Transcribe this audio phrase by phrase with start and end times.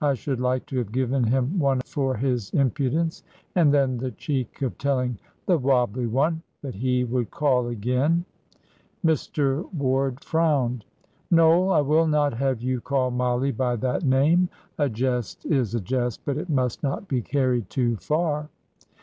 [0.00, 3.22] I should like to have given him one for his impudence!
[3.54, 8.24] And then the cheek of telling 'the wobbly one' that he would call again."
[9.04, 9.70] Mr.
[9.74, 10.86] Ward frowned.
[11.30, 14.48] "Noel, I will not have you call Mollie by that name.
[14.78, 18.48] A jest is a jest, but it must not be carried too far."